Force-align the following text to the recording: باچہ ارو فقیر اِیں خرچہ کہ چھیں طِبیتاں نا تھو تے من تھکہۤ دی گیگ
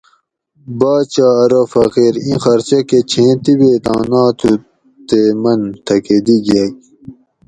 باچہ 0.79 1.25
ارو 1.41 1.61
فقیر 1.73 2.13
اِیں 2.25 2.39
خرچہ 2.43 2.79
کہ 2.89 2.99
چھیں 3.11 3.33
طِبیتاں 3.43 4.03
نا 4.11 4.23
تھو 4.39 4.51
تے 5.07 5.21
من 5.41 5.61
تھکہۤ 5.85 6.19
دی 6.25 6.37
گیگ 6.45 6.73